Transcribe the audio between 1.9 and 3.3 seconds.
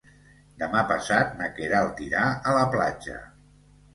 irà a la platja.